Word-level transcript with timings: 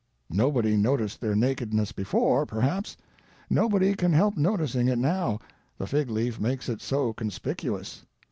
Nobody 0.31 0.77
noticed 0.77 1.21
their 1.21 1.35
nakedness 1.35 1.91
before, 1.91 2.47
perhaps; 2.47 2.97
nobody 3.51 3.93
can 3.93 4.13
help 4.13 4.35
noticing 4.35 4.87
it 4.87 4.97
now, 4.97 5.37
the 5.77 5.85
fig 5.85 6.09
leaf 6.09 6.39
makes 6.39 6.67
it 6.69 6.81
so 6.81 7.13
conspicuous. 7.13 8.03